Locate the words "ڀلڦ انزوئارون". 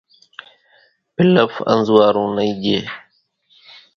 1.15-2.29